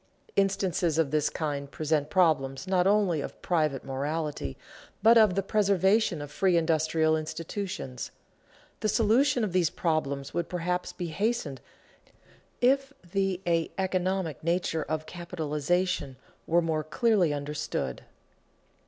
[0.35, 4.57] Instances of this kind present problems not only of private morality,
[5.03, 8.09] but of the preservation of free industrial institutions.
[8.79, 11.61] The solution of these problems would perhaps be hastened
[12.61, 18.01] if the a economic nature of capitalization were more clearly understood.